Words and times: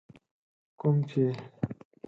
کوم 0.79 0.97
چي 1.09 1.23